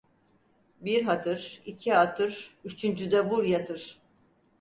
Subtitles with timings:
[0.81, 4.01] Bir hatır, iki hatır, üçüncüde vur yatır.